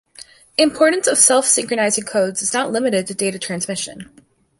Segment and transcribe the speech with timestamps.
[0.57, 4.09] Importance of self-synchronizing codes is not limited to data transmission.